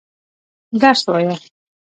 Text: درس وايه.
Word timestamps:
درس 0.81 1.01
وايه. 1.11 1.35